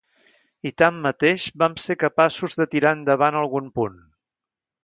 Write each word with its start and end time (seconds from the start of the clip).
I 0.69 0.71
tanmateix 0.81 1.45
vam 1.63 1.77
ser 1.85 1.97
capaços 2.05 2.57
de 2.63 2.67
tirar 2.75 2.97
endavant 3.01 3.41
algun 3.43 3.73
punt. 3.79 4.05